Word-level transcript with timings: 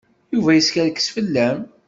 Yuba 0.33 0.51
yeskerkes 0.53 1.07
fell-am. 1.13 1.59